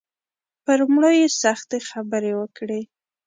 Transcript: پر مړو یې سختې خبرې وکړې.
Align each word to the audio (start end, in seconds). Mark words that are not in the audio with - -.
پر 0.63 0.79
مړو 0.91 1.11
یې 1.19 1.27
سختې 1.41 1.77
خبرې 1.89 2.31
وکړې. 2.39 2.81